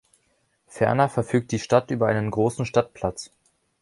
Ferner 0.65 1.09
verfügt 1.09 1.51
die 1.51 1.59
Stadt 1.59 1.91
über 1.91 2.07
einen 2.07 2.31
großen 2.31 2.65
Stadtplatz. 2.65 3.29